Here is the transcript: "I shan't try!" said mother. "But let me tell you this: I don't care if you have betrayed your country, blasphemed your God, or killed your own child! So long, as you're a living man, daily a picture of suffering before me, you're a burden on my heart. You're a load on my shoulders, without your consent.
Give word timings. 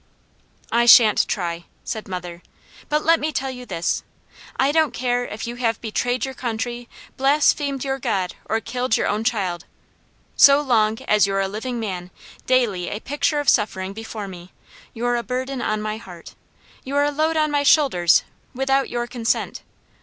"I 0.71 0.87
shan't 0.87 1.27
try!" 1.27 1.65
said 1.83 2.07
mother. 2.07 2.41
"But 2.89 3.05
let 3.05 3.19
me 3.19 3.31
tell 3.31 3.51
you 3.51 3.67
this: 3.67 4.01
I 4.59 4.71
don't 4.71 4.95
care 4.95 5.25
if 5.25 5.45
you 5.45 5.57
have 5.57 5.79
betrayed 5.79 6.25
your 6.25 6.33
country, 6.33 6.89
blasphemed 7.17 7.83
your 7.83 7.99
God, 7.99 8.33
or 8.45 8.61
killed 8.61 8.97
your 8.97 9.05
own 9.07 9.23
child! 9.23 9.65
So 10.35 10.59
long, 10.59 10.99
as 11.07 11.27
you're 11.27 11.39
a 11.39 11.47
living 11.47 11.79
man, 11.79 12.09
daily 12.47 12.89
a 12.89 12.99
picture 12.99 13.39
of 13.39 13.47
suffering 13.47 13.93
before 13.93 14.27
me, 14.27 14.51
you're 14.91 15.17
a 15.17 15.21
burden 15.21 15.61
on 15.61 15.83
my 15.83 15.97
heart. 15.97 16.33
You're 16.83 17.03
a 17.03 17.11
load 17.11 17.37
on 17.37 17.51
my 17.51 17.61
shoulders, 17.61 18.23
without 18.55 18.89
your 18.89 19.05
consent. 19.05 19.61